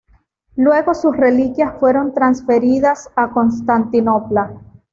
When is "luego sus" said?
0.55-1.15